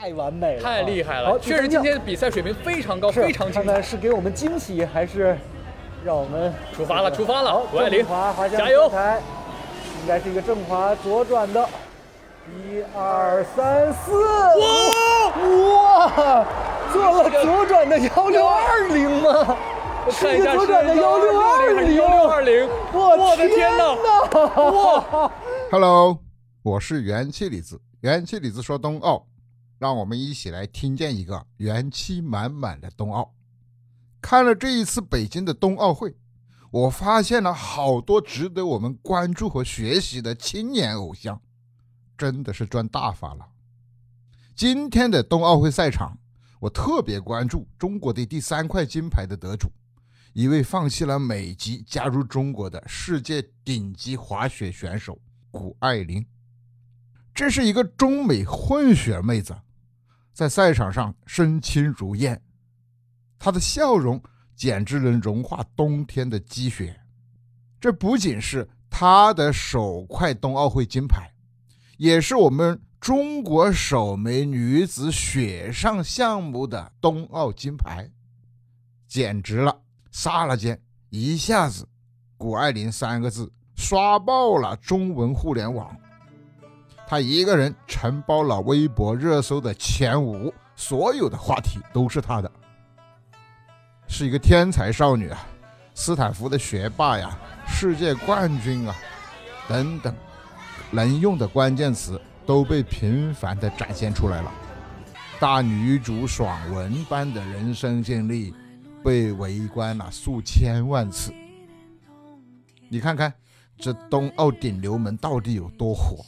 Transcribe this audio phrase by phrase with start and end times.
[0.00, 3.82] 太完美了，太厉害好了，确实今天的比赛水平非常高，非常精彩看看。
[3.82, 5.36] 是给我们惊喜，还是
[6.04, 11.68] 让我们出发了出发了好，谷爱凌正滑滑向加油应该是一个正滑左转的，
[12.46, 14.12] 一二三四，
[14.60, 15.34] 哇
[15.74, 16.46] 哇，
[16.92, 19.56] 做了左转的幺六二零吗？
[20.06, 23.96] 我看一下是一个左转的是幺六二零，幺六二零，我的天哪！
[24.30, 24.62] 哪！
[24.70, 25.32] 哇
[25.72, 26.18] ，Hello，
[26.62, 29.26] 我是元气李子，元气李子说冬奥，
[29.78, 33.34] 让我们一起来听见一个元气满满的冬奥。
[34.20, 36.16] 看了这一次北京的冬奥会，
[36.70, 41.40] 我发现了好多值得我们关注和学习的青年偶像，
[42.16, 43.46] 真的是赚大发了。
[44.56, 46.18] 今天的冬奥会赛场，
[46.58, 49.70] 我特别关注中国队第三块金牌的得主，
[50.32, 55.16] 一位放弃了美籍加入中国的世界顶级滑雪选手
[55.52, 56.26] 谷爱凌。
[57.32, 59.56] 这是一个中美混血妹子，
[60.38, 62.40] 在赛场上身轻如燕，
[63.40, 64.22] 她的笑容
[64.54, 66.96] 简直能融化冬天的积雪。
[67.80, 71.28] 这不仅是她的首块冬奥会金牌，
[71.96, 78.08] 也是我们中国首枚女子雪上项目的冬奥金牌，
[79.08, 79.76] 简直了！
[80.12, 81.84] 刹那间，一下子，
[82.36, 85.96] 谷爱凌三个字刷爆了中文互联网。
[87.08, 92.52] 她一个人承包了微博热搜的前五，所有的话题都是她的，
[94.06, 95.38] 是一个天才少女啊，
[95.94, 97.34] 斯坦福的学霸呀，
[97.66, 98.94] 世界冠军啊，
[99.66, 100.14] 等等，
[100.90, 104.52] 能用的关键词都被频繁的展现出来了。
[105.40, 108.52] 大女主爽文般的人生经历
[109.02, 111.32] 被围观了数千万次。
[112.90, 113.32] 你看看
[113.78, 116.22] 这冬奥顶流们到底有多火？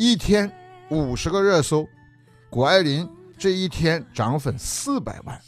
[0.00, 0.50] 一天
[0.88, 1.86] 五十个热搜，
[2.48, 3.06] 谷爱凌
[3.36, 5.38] 这一天涨粉四百万，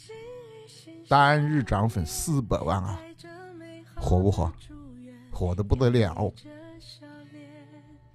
[1.07, 3.01] 单日涨粉四百万啊，
[3.95, 4.53] 火不火？
[5.31, 6.31] 火的不得了！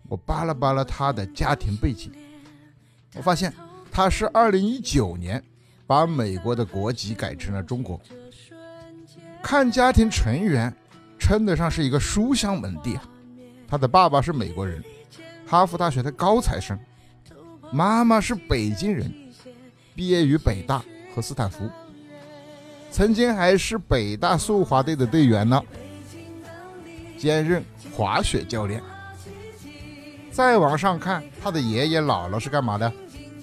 [0.09, 2.13] 我扒拉扒拉她的家庭背景，
[3.17, 3.53] 我发现
[3.91, 5.43] 她是二零一九年
[5.89, 8.01] 把美国的国籍改成了中国。
[9.43, 10.73] 看家庭成员，
[11.19, 13.03] 称得上是一个书香门第啊。
[13.67, 14.81] 她的爸爸是美国人，
[15.49, 16.77] 哈佛大学的高材生；
[17.73, 19.11] 妈妈是北京人，
[19.95, 20.83] 毕业于北大
[21.15, 21.69] 和斯坦福，
[22.91, 25.63] 曾经还是北大速滑队的队员呢，
[27.17, 28.83] 兼任滑雪教练。
[30.31, 32.93] 再往上看，他的爷爷姥姥是干嘛的？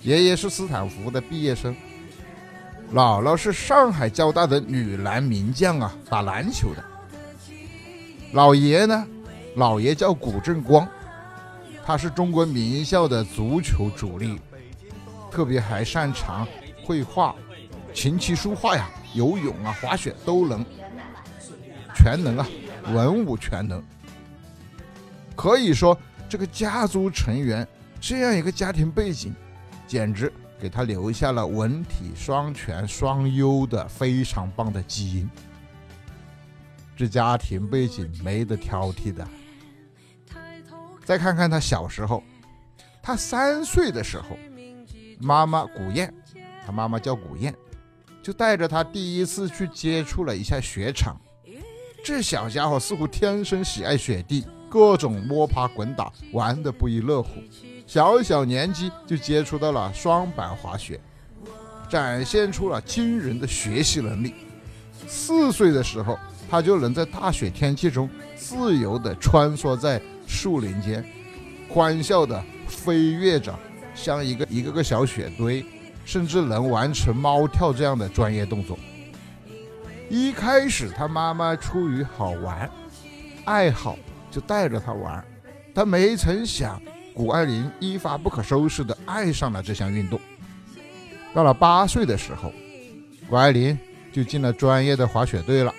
[0.03, 1.75] 爷爷是斯坦福的毕业生，
[2.93, 6.83] 姥姥是上海交大的女篮名将啊，打篮球的。
[8.31, 9.07] 老爷呢？
[9.55, 10.87] 老爷叫谷正光，
[11.85, 14.41] 他是中国名校的足球主力，
[15.29, 16.47] 特别还擅长
[16.83, 17.35] 绘画、
[17.93, 20.65] 琴棋书画呀、游泳啊、滑雪都能，
[21.93, 22.47] 全能啊，
[22.91, 23.83] 文武全能。
[25.35, 25.95] 可以说，
[26.27, 27.67] 这个家族成员
[28.01, 29.35] 这样一个家庭背景，
[29.85, 35.29] 简直给他留下了文体双全、双优的非常棒的基因。
[36.97, 39.27] 这家庭背景没得挑剔的。
[41.05, 42.21] 再看看他小时候，
[43.01, 44.35] 他三岁的时候，
[45.19, 46.11] 妈妈古燕，
[46.65, 47.53] 他妈妈叫古燕，
[48.23, 51.15] 就带着他第一次去接触了一下雪场。
[52.03, 57.29] 这小家伙似乎天生喜爱雪地，各种摸爬滚打，玩得不亦乐乎。
[57.85, 60.99] 小小年纪就接触到了双板滑雪，
[61.87, 64.33] 展现出了惊人的学习能力。
[65.07, 66.17] 四岁的时候，
[66.49, 71.03] 他就能在大雪天气中自由地穿梭在树林间，
[71.69, 73.57] 欢笑地飞跃着，
[73.93, 75.65] 像一个一个个小雪堆，
[76.05, 78.77] 甚至能完成猫跳这样的专业动作。
[80.09, 82.69] 一开始，他妈妈出于好玩、
[83.45, 83.97] 爱好，
[84.29, 85.23] 就带着他玩，
[85.73, 86.81] 但没曾想，
[87.13, 90.19] 谷爱凌一发不可收拾地爱上了这项运动。
[91.33, 92.51] 到了八岁的时候，
[93.29, 93.77] 谷爱凌
[94.13, 95.73] 就进了专业的滑雪队了。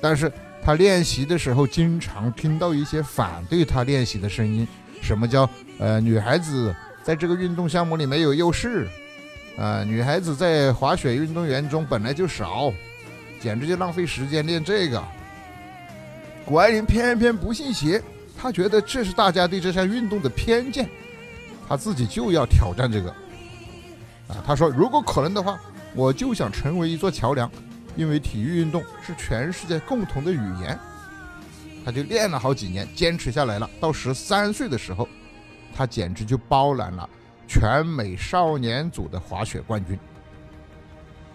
[0.00, 0.30] 但是
[0.64, 4.66] 他练习的时候，经常听到一些反对他练习的声音。
[5.00, 5.48] 什么叫
[5.78, 6.72] 呃女孩子
[7.02, 8.88] 在这个运动项目里没有优势？
[9.56, 12.72] 呃，女孩子在滑雪运动员中本来就少，
[13.40, 15.02] 简直就浪费时间练这个。
[16.46, 18.00] 谷爱凌偏偏不信邪，
[18.38, 20.88] 她觉得这是大家对这项运动的偏见，
[21.68, 23.10] 她自己就要挑战这个。
[24.28, 25.60] 啊，她说如果可能的话，
[25.94, 27.50] 我就想成为一座桥梁。
[27.96, 30.78] 因为体育运动是全世界共同的语言，
[31.84, 33.68] 他就练了好几年，坚持下来了。
[33.80, 35.08] 到十三岁的时候，
[35.74, 37.08] 他简直就包揽了
[37.46, 39.98] 全美少年组的滑雪冠军。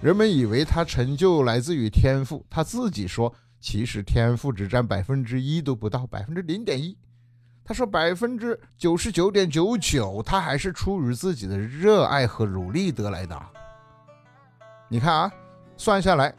[0.02, 6.96] 人们以为他成就来自于天赋，他自己说，其实天赋只占百分之一都不到，百分之零点一。
[7.66, 13.38] 他说百分之九十九点九九，他还是出于自己的热爱和努力得来的。
[14.88, 15.32] 你看啊，
[15.76, 16.34] 算下来，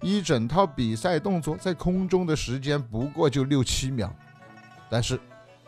[0.00, 4.14] 一整套比赛动作在空中的时间不过就六七秒，
[4.88, 5.18] 但是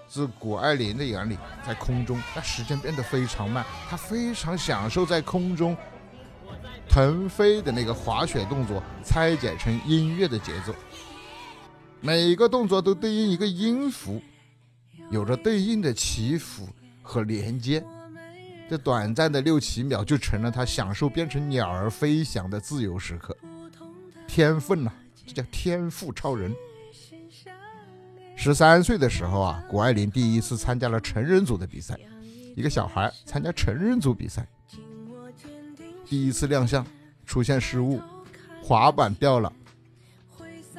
[0.07, 1.37] 自谷爱凌的眼里，
[1.67, 5.77] 在空中那时间变得非常慢，她非常享受在空中。
[6.89, 10.75] 腾飞的那个滑雪动作拆解成音乐的节奏，
[12.01, 14.21] 每个动作都对应一个音符，
[15.09, 16.69] 有着对应的起伏
[17.01, 17.85] 和连接。
[18.69, 23.37] 这短暂的六七秒就成了他享受变成鸟儿飞翔的自由时刻。
[24.33, 24.93] 天分呐，
[25.27, 26.55] 这叫天赋超人。
[28.37, 31.99] 十三岁的时候啊，谷爱凌第一次参加了成人组的比赛，
[32.55, 34.47] 一个小孩参加成人组比赛。
[36.07, 36.87] 第一次亮相，
[37.27, 38.01] 出现失误，
[38.63, 39.53] 滑板掉了，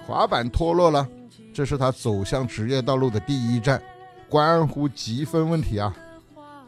[0.07, 1.05] 滑板脱落了，
[1.53, 3.83] 这是他走向职业道路的第一站，
[4.29, 5.93] 关乎积分问题啊！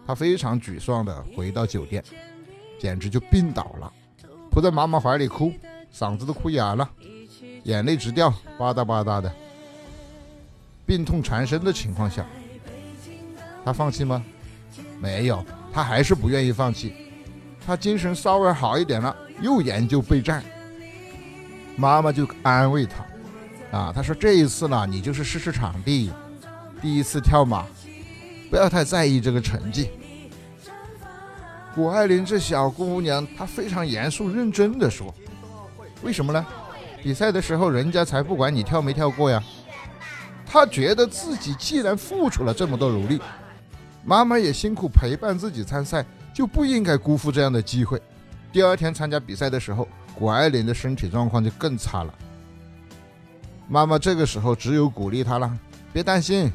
[0.06, 2.04] 他非常沮丧的回到酒店，
[2.78, 3.92] 简直就病倒了，
[4.52, 5.54] 扑在妈妈怀里哭，
[5.94, 6.90] 嗓子都哭哑了，
[7.64, 9.32] 眼泪直掉，吧嗒吧嗒的。
[10.86, 12.26] 病痛缠身的情况下，
[13.64, 14.24] 他放弃吗？
[15.00, 16.94] 没有，他还是不愿意放弃。
[17.66, 20.44] 他精神稍微好一点了，又研究备战。
[21.76, 26.12] 妈妈就安慰他，啊，他说这一次呢，你就是试试场地，
[26.82, 27.66] 第一次跳马，
[28.50, 29.92] 不要太在意这个成绩。
[31.74, 35.14] 谷爱凌这小姑娘，她非常严肃认真地说
[36.04, 36.46] ：“为什么呢？
[37.02, 39.42] 比赛的时候人家才不管你跳没跳过呀。
[40.46, 43.20] 他觉得自己既然付出了这么多努力，
[44.06, 48.02] 妈妈也辛苦陪伴自己参赛。”就不应该辜负这样的机会。
[48.52, 52.12] 第二天参加比赛的时候，谷爱凌的身体状况就更差了。
[53.68, 55.56] 妈妈这个时候只有鼓励她了
[55.94, 56.52] ：“别担心，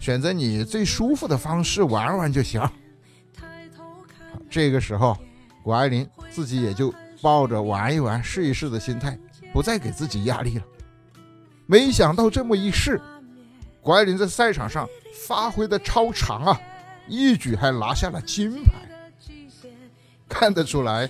[0.00, 2.66] 选择你最舒服的方式玩玩就行。”
[4.48, 5.14] 这个时候，
[5.62, 6.90] 谷爱凌自己也就
[7.24, 9.18] 抱着玩一玩、试一试的心态，
[9.50, 10.64] 不再给自己压力了。
[11.64, 13.00] 没想到这么一试，
[13.80, 14.86] 谷爱凌在赛场上
[15.26, 16.60] 发挥的超常啊，
[17.08, 18.72] 一举还拿下了金牌。
[20.28, 21.08] 看得出来，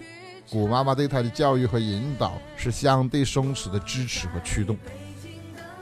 [0.48, 4.78] 谷妈妈对她的教育和引导是相对松弛的支持和驱动，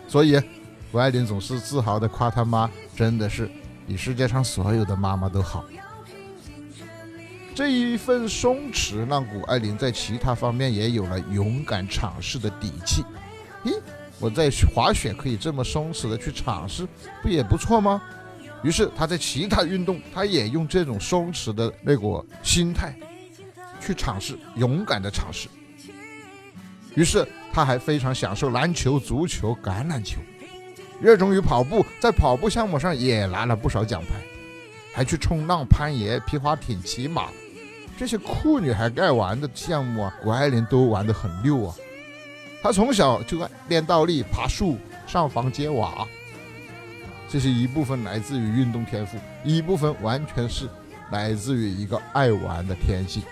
[0.08, 0.40] 所以
[0.90, 3.50] 谷爱凌总是自豪地夸她妈真的是
[3.87, 5.62] 比世界上所有的妈妈都好。
[7.55, 13.05] 这一份松弛让谷爱凌在其他方面也有了勇敢尝试的底气。
[13.65, 13.79] 咦，
[14.19, 16.87] 我在滑雪可以这么松弛的去尝试，
[17.23, 18.03] 不也不错吗？
[18.63, 22.95] 于是她在其他运动，她也用这种松弛的那个心态。
[23.85, 25.49] 去尝试，勇敢的尝试。
[26.95, 30.21] 于是，他还非常享受篮球、足球、橄榄球，
[31.01, 34.23] 热衷于跑步，在跑步项目上也拿了不少奖牌，
[34.95, 37.29] 还去冲浪、攀岩、皮划艇、骑马，
[38.03, 41.75] 这些酷女孩爱玩的项目啊，谷爱凌都玩得很溜啊。
[42.61, 44.77] 她从小就爱练倒立、爬树、
[45.07, 46.05] 上房揭瓦，
[47.29, 50.69] 这是一部分来自于运动天赋，一部分完全是
[51.13, 53.23] 来自于一个爱玩的天性。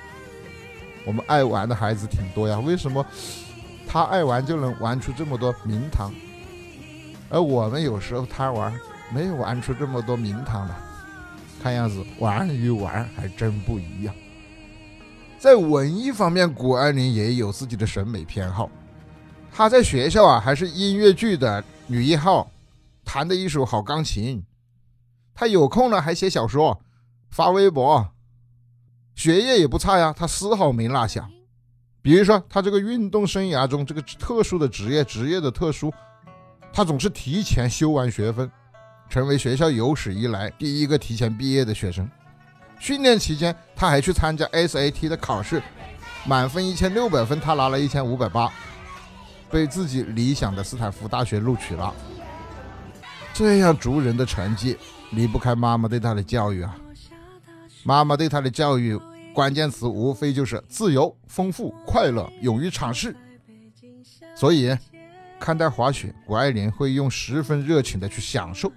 [1.05, 3.05] 我们爱玩的孩子挺多呀，为什么
[3.89, 6.12] 他爱玩就能玩出这么多名堂，
[7.29, 8.73] 而我们有时候贪玩
[9.12, 10.75] 没有玩出这么多名堂的？
[11.61, 14.15] 看样子玩与玩还真不一样。
[15.40, 18.70] 在文艺方面，谷爱凌也有自己的审美偏好。
[19.50, 22.50] 她在学校啊还是音乐剧的女一号，
[23.06, 24.44] 弹的一手好钢琴。
[25.32, 26.82] 她有空了还写小说，
[27.30, 28.11] 发微博。
[29.14, 31.30] 学业也不差呀，他丝毫没落下。
[32.02, 35.90] 比如说，他这个运动生涯中这个特殊的职业，职业的特殊，
[36.70, 38.50] 他总是提前修完学分，
[39.09, 42.06] 成为学校有史以来第一个提前毕业的学生。
[42.81, 45.63] 训练期间，他还去参加 SAT 的考试，
[46.27, 48.51] 满分一千六百分，他拿了一千五百八，
[49.51, 51.95] 被自己理想的斯坦福大学录取了。
[53.33, 54.77] 这样逐人的成绩，
[55.13, 56.75] 离不开妈妈对他的教育啊。
[57.85, 58.99] 妈妈对他的教育。
[59.33, 63.15] 关键词无非就是自由、丰富、快乐、勇于尝试。
[64.35, 64.77] 所以，
[65.39, 68.71] 看待滑雪，谷爱凌会用十分热情的去享受，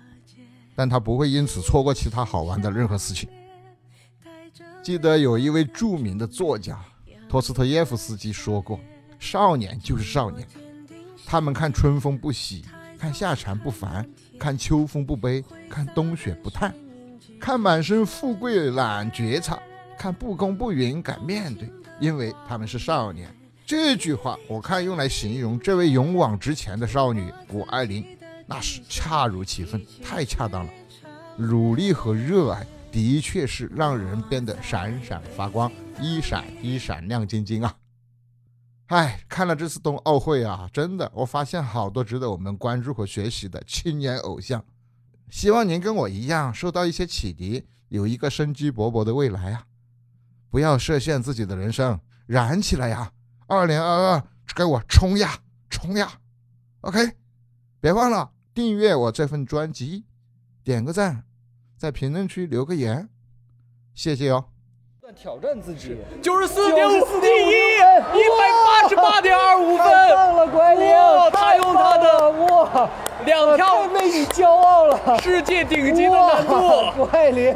[0.75, 3.27] 但她不会因此错过其他好玩的任何事情。
[4.83, 6.77] 记得有一位著名的作家
[7.29, 8.77] 托斯托耶夫斯基说过
[9.17, 10.45] ：“少年就是少年，
[11.25, 12.65] 他们看春风不喜，
[12.99, 14.05] 看夏蝉不烦，
[14.37, 16.75] 看秋风不悲，看冬雪不叹，
[17.39, 19.57] 看满身富贵懒觉察。”
[19.95, 23.33] 看不公不允，敢面对，因为他们是少年。
[23.65, 28.05] 这句话我看用来形容这位勇往直前的少女谷爱凌，
[28.45, 30.73] 那是恰如其分，太恰当了。
[31.37, 37.75] 努力和热爱的确是让人变得闪闪发光，一闪一闪亮晶晶啊！
[38.85, 44.63] 哎，看了这次冬奥会啊，真的，我发现好多值得我们关注和学习的青年偶像。
[45.31, 49.65] 希望您跟我一样受到一些启迪，有一个生机勃勃的未来啊！
[50.51, 53.11] 不要设限自己的人生，燃起来呀！
[53.47, 54.23] 二零二二，
[54.55, 56.11] 给我冲呀，冲呀
[56.81, 57.13] ！OK，
[57.81, 60.05] 别忘了订阅我这份专辑，
[60.63, 61.25] 点个赞，
[61.83, 63.09] 在评论区留个言，
[63.93, 64.45] 谢谢哦。
[65.13, 69.85] 挑战自己，九十四点五，第一，一百八十八点二五分，
[70.15, 70.85] 棒了，管理！
[71.33, 72.89] 他用他的哇，
[73.25, 77.53] 两条为你骄傲了，世界顶级的难度，乖灵。